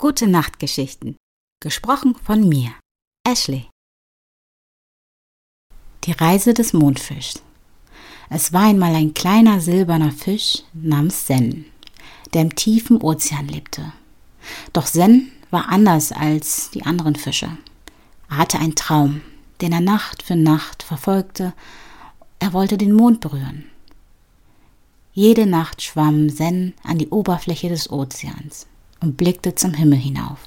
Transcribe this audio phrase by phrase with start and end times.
[0.00, 1.16] Gute Nachtgeschichten.
[1.60, 2.70] Gesprochen von mir,
[3.26, 3.68] Ashley.
[6.04, 7.42] Die Reise des Mondfischs.
[8.30, 11.64] Es war einmal ein kleiner silberner Fisch namens Sen,
[12.32, 13.92] der im tiefen Ozean lebte.
[14.72, 17.58] Doch Sen war anders als die anderen Fische.
[18.30, 19.20] Er hatte einen Traum,
[19.60, 21.54] den er Nacht für Nacht verfolgte.
[22.38, 23.68] Er wollte den Mond berühren.
[25.12, 28.68] Jede Nacht schwamm Sen an die Oberfläche des Ozeans
[29.00, 30.38] und blickte zum Himmel hinauf.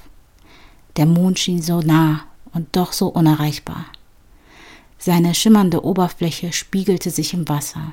[0.96, 3.86] Der Mond schien so nah und doch so unerreichbar.
[4.98, 7.92] Seine schimmernde Oberfläche spiegelte sich im Wasser,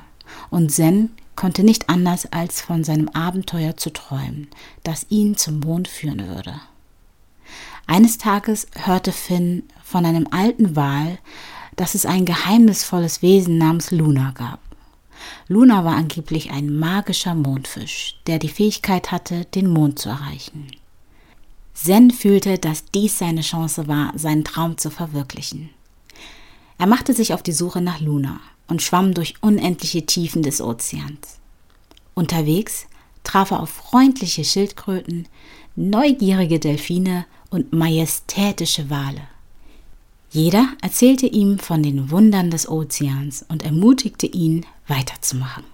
[0.50, 4.48] und Zen konnte nicht anders als von seinem Abenteuer zu träumen,
[4.84, 6.60] das ihn zum Mond führen würde.
[7.86, 11.18] Eines Tages hörte Finn von einem alten Wal,
[11.74, 14.60] dass es ein geheimnisvolles Wesen namens Luna gab.
[15.48, 20.70] Luna war angeblich ein magischer Mondfisch, der die Fähigkeit hatte, den Mond zu erreichen.
[21.74, 25.70] Zen fühlte, dass dies seine Chance war, seinen Traum zu verwirklichen.
[26.78, 31.38] Er machte sich auf die Suche nach Luna und schwamm durch unendliche Tiefen des Ozeans.
[32.14, 32.86] Unterwegs
[33.24, 35.26] traf er auf freundliche Schildkröten,
[35.76, 39.22] neugierige Delfine und majestätische Wale.
[40.32, 45.64] Jeder erzählte ihm von den Wundern des Ozeans und ermutigte ihn, weiterzumachen.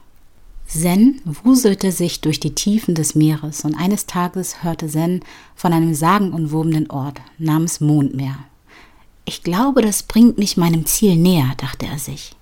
[0.66, 5.20] Zen wuselte sich durch die Tiefen des Meeres und eines Tages hörte Zen
[5.54, 8.38] von einem sagenumwobenen Ort namens Mondmeer.
[9.26, 12.32] Ich glaube, das bringt mich meinem Ziel näher, dachte er sich.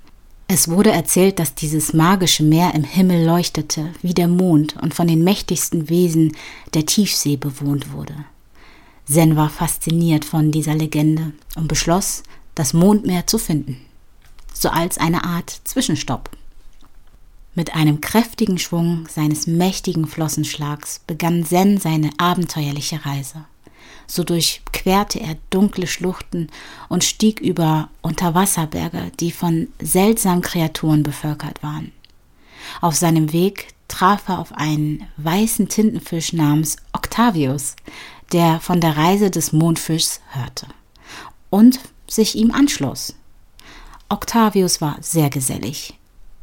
[0.47, 5.09] Es wurde erzählt, dass dieses magische Meer im Himmel leuchtete, wie der Mond und von
[5.09, 6.37] den mächtigsten Wesen
[6.75, 8.15] der Tiefsee bewohnt wurde.
[9.07, 12.23] Zen war fasziniert von dieser Legende und beschloss,
[12.55, 13.81] das Mondmeer zu finden.
[14.53, 16.31] So als eine Art Zwischenstopp.
[17.55, 23.45] Mit einem kräftigen Schwung seines mächtigen Flossenschlags begann Zen seine abenteuerliche Reise.
[24.07, 26.49] So durchquerte er dunkle Schluchten
[26.89, 31.93] und stieg über Unterwasserberge, die von seltsamen Kreaturen bevölkert waren.
[32.81, 37.77] Auf seinem Weg traf er auf einen weißen Tintenfisch namens Octavius,
[38.33, 40.67] der von der Reise des Mondfischs hörte
[41.51, 43.15] und sich ihm anschloss.
[44.09, 45.99] Octavius war sehr gesellig.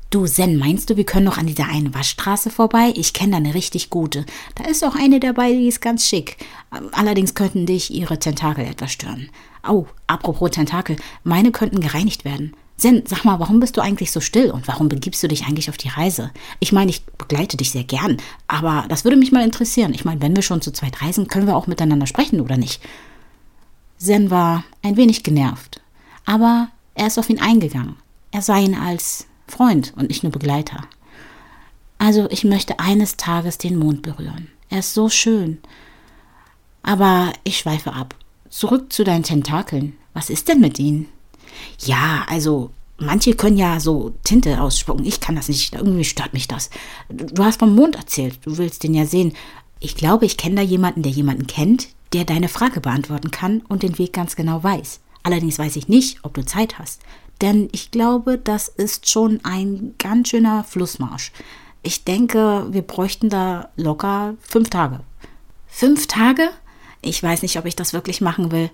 [0.09, 2.92] Du, Zen, meinst du, wir können noch an dieser einen Waschstraße vorbei?
[2.97, 4.25] Ich kenne da eine richtig gute.
[4.56, 6.36] Da ist auch eine dabei, die ist ganz schick.
[6.92, 9.30] Allerdings könnten dich ihre Tentakel etwas stören.
[9.66, 12.53] Oh, apropos Tentakel, meine könnten gereinigt werden.
[12.77, 15.69] Zen, sag mal, warum bist du eigentlich so still und warum begibst du dich eigentlich
[15.69, 16.31] auf die Reise?
[16.59, 18.17] Ich meine, ich begleite dich sehr gern,
[18.47, 19.93] aber das würde mich mal interessieren.
[19.93, 22.81] Ich meine, wenn wir schon zu zweit reisen, können wir auch miteinander sprechen, oder nicht?
[23.97, 25.79] Zen war ein wenig genervt,
[26.25, 27.97] aber er ist auf ihn eingegangen.
[28.31, 30.88] Er sah ihn als Freund und nicht nur Begleiter.
[31.99, 34.47] Also ich möchte eines Tages den Mond berühren.
[34.69, 35.59] Er ist so schön.
[36.81, 38.15] Aber ich schweife ab.
[38.49, 39.95] Zurück zu deinen Tentakeln.
[40.13, 41.09] Was ist denn mit ihnen?
[41.79, 45.06] Ja, also manche können ja so Tinte ausspucken.
[45.06, 45.73] Ich kann das nicht.
[45.73, 46.69] Irgendwie stört mich das.
[47.09, 48.39] Du hast vom Mond erzählt.
[48.45, 49.34] Du willst den ja sehen.
[49.79, 53.84] Ich glaube, ich kenne da jemanden, der jemanden kennt, der deine Frage beantworten kann und
[53.84, 55.00] den Weg ganz genau weiß.
[55.23, 57.01] Allerdings weiß ich nicht, ob du Zeit hast.
[57.41, 61.31] Denn ich glaube, das ist schon ein ganz schöner Flussmarsch.
[61.83, 65.00] Ich denke, wir bräuchten da locker fünf Tage.
[65.68, 66.50] Fünf Tage?
[67.01, 68.69] Ich weiß nicht, ob ich das wirklich machen will.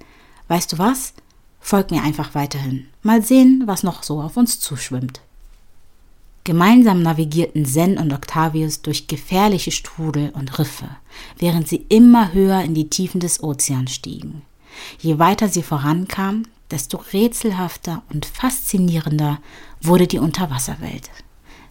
[0.49, 1.13] Weißt du was?
[1.59, 2.87] Folg mir einfach weiterhin.
[3.01, 5.21] Mal sehen, was noch so auf uns zuschwimmt.
[6.43, 10.87] Gemeinsam navigierten Zen und Octavius durch gefährliche Strudel und Riffe,
[11.37, 14.43] während sie immer höher in die Tiefen des Ozeans stiegen.
[14.99, 19.39] Je weiter sie vorankamen, desto rätselhafter und faszinierender
[19.81, 21.09] wurde die Unterwasserwelt.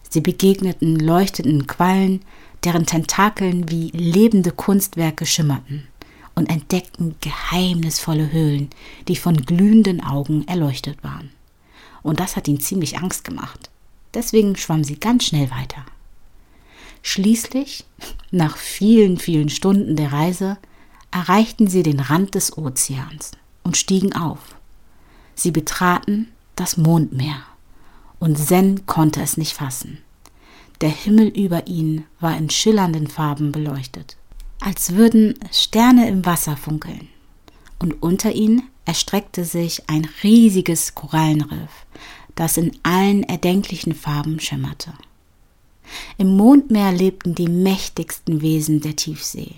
[0.07, 2.21] Sie begegneten leuchtenden Quallen,
[2.63, 5.87] deren Tentakeln wie lebende Kunstwerke schimmerten
[6.37, 8.69] und entdeckten geheimnisvolle Höhlen,
[9.07, 11.31] die von glühenden Augen erleuchtet waren.
[12.03, 13.71] Und das hat ihnen ziemlich Angst gemacht.
[14.13, 15.83] Deswegen schwamm sie ganz schnell weiter.
[17.01, 17.85] Schließlich,
[18.31, 20.59] nach vielen, vielen Stunden der Reise,
[21.09, 23.31] erreichten sie den Rand des Ozeans
[23.63, 24.55] und stiegen auf.
[25.33, 27.41] Sie betraten das Mondmeer,
[28.19, 29.97] und Zen konnte es nicht fassen.
[30.81, 34.16] Der Himmel über ihnen war in schillernden Farben beleuchtet
[34.59, 37.07] als würden Sterne im Wasser funkeln.
[37.79, 41.85] Und unter ihnen erstreckte sich ein riesiges Korallenriff,
[42.35, 44.93] das in allen erdenklichen Farben schimmerte.
[46.17, 49.55] Im Mondmeer lebten die mächtigsten Wesen der Tiefsee,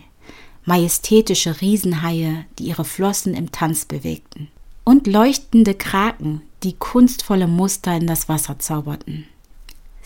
[0.66, 4.50] majestätische Riesenhaie, die ihre Flossen im Tanz bewegten,
[4.84, 9.25] und leuchtende Kraken, die kunstvolle Muster in das Wasser zauberten.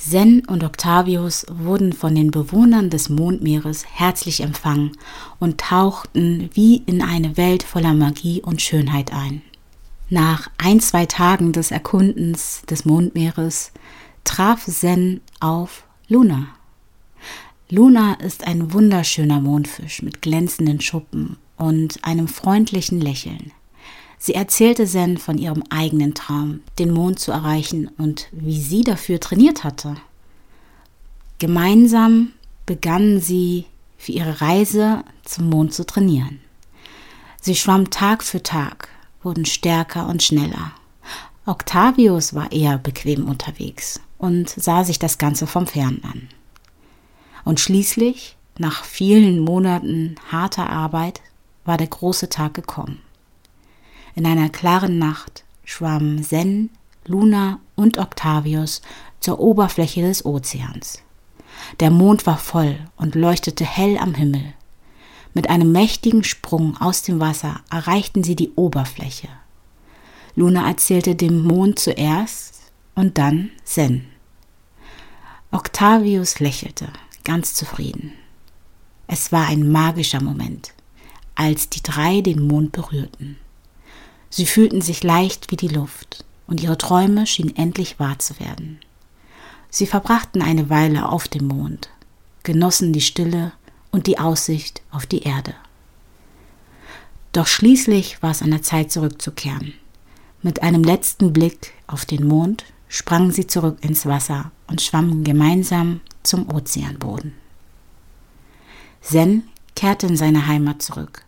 [0.10, 4.98] Zen und Octavius wurden von den Bewohnern des Mondmeeres herzlich empfangen
[5.40, 9.42] und tauchten wie in eine Welt voller Magie und Schönheit ein.
[10.10, 13.72] Nach ein, zwei Tagen des Erkundens des Mondmeeres
[14.26, 16.48] traf Zen auf Luna.
[17.70, 23.54] Luna ist ein wunderschöner Mondfisch mit glänzenden Schuppen und einem freundlichen Lächeln.
[24.18, 29.20] Sie erzählte Zen von ihrem eigenen Traum, den Mond zu erreichen und wie sie dafür
[29.20, 29.96] trainiert hatte.
[31.40, 32.32] Gemeinsam
[32.66, 33.66] begannen sie
[33.98, 36.40] für ihre Reise zum Mond zu trainieren.
[37.42, 38.88] Sie schwamm Tag für Tag,
[39.22, 40.72] wurden stärker und schneller.
[41.46, 46.30] Octavius war eher bequem unterwegs und sah sich das Ganze vom Fern an.
[47.44, 51.22] Und schließlich, nach vielen Monaten harter Arbeit,
[51.66, 53.00] war der große Tag gekommen.
[54.16, 56.70] In einer klaren Nacht schwammen Zen,
[57.06, 58.82] Luna und Octavius
[59.20, 61.02] zur Oberfläche des Ozeans.
[61.80, 64.54] Der Mond war voll und leuchtete hell am Himmel.
[65.34, 69.30] Mit einem mächtigen Sprung aus dem Wasser erreichten sie die Oberfläche.
[70.36, 74.06] Luna erzählte dem Mond zuerst und dann Zen.
[75.52, 76.88] Octavius lächelte,
[77.24, 78.14] ganz zufrieden.
[79.08, 80.74] Es war ein magischer Moment,
[81.36, 83.38] als die drei den Mond berührten.
[84.36, 88.80] Sie fühlten sich leicht wie die Luft, und ihre Träume schienen endlich wahr zu werden.
[89.70, 91.92] Sie verbrachten eine Weile auf dem Mond,
[92.42, 93.52] genossen die Stille
[93.92, 95.54] und die Aussicht auf die Erde.
[97.32, 99.76] Doch schließlich war es an der Zeit zurückzukehren.
[100.42, 106.02] Mit einem letzten Blick auf den Mond sprangen sie zurück ins Wasser und schwammen gemeinsam
[106.24, 107.36] zum Ozeanboden.
[109.00, 109.44] Zen
[109.76, 111.24] kehrte in seine Heimat zurück,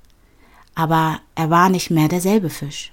[0.73, 2.91] aber er war nicht mehr derselbe Fisch.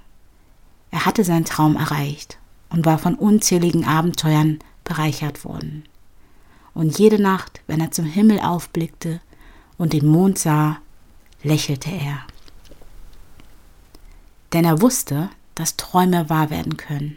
[0.93, 5.85] Er hatte seinen Traum erreicht und war von unzähligen Abenteuern bereichert worden.
[6.75, 9.21] Und jede Nacht, wenn er zum Himmel aufblickte
[9.79, 10.79] und den Mond sah,
[11.43, 12.19] lächelte er.
[14.53, 17.17] Denn er wusste, dass Träume wahr werden können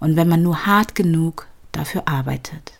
[0.00, 2.74] und wenn man nur hart genug dafür arbeitet.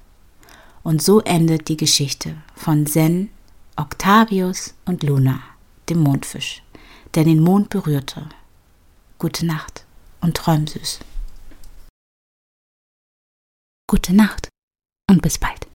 [0.83, 3.31] Und so endet die Geschichte von Zen,
[3.77, 5.41] Octavius und Luna,
[5.89, 6.63] dem Mondfisch,
[7.15, 8.29] der den Mond berührte.
[9.19, 9.88] Gute Nacht
[10.21, 11.01] und träum süß.
[13.91, 14.49] Gute Nacht
[15.11, 15.67] und bis bald.